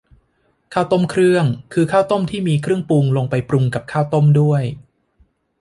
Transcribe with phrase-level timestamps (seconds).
[0.73, 4.63] ข้าวต้มเครื่อง คือข้าวต้มที่มีเครื่องปรุงลงไปปรุงกับข้าวต้มด้วย